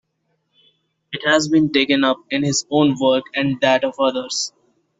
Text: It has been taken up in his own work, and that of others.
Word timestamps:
It 1.11 1.21
has 1.27 1.47
been 1.47 1.71
taken 1.71 2.03
up 2.03 2.17
in 2.31 2.41
his 2.41 2.65
own 2.71 2.95
work, 2.99 3.25
and 3.35 3.61
that 3.61 3.83
of 3.83 3.99
others. 3.99 4.51